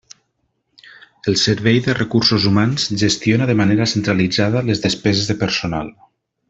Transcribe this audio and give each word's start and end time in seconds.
El 1.31 1.37
Servei 1.41 1.77
de 1.89 1.95
Recursos 1.99 2.47
Humans 2.53 2.87
gestiona 3.03 3.51
de 3.53 3.59
manera 3.63 3.91
centralitzada 3.95 4.65
les 4.71 4.83
despeses 4.89 5.33
de 5.33 5.41
personal. 5.47 5.99